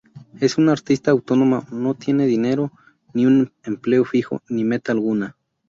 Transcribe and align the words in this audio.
Es 0.39 0.57
un 0.57 0.67
artista 0.69 1.11
autónomo, 1.11 1.63
no 1.71 1.93
tiene 1.93 2.25
dinero, 2.25 2.71
ni 3.13 3.27
un 3.27 3.53
empleo 3.61 4.03
fijo, 4.03 4.41
ni 4.49 4.63
meta 4.63 4.93
alguna. 4.93 5.37